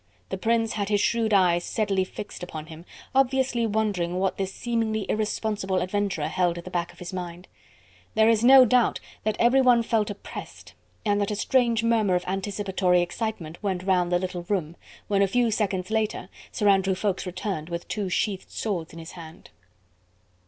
[0.29, 5.05] The Prince had his shrewd eyes steadily fixed upon him, obviously wondering what this seemingly
[5.07, 7.47] irresponsible adventurer held at the back of his mind.
[8.15, 10.73] There is no doubt that everyone felt oppressed,
[11.05, 14.75] and that a strange murmur of anticipatory excitement went round the little room,
[15.07, 19.11] when, a few seconds later, Sir Andrew Ffoulkes returned, with two sheathed swords in his
[19.11, 19.51] hand.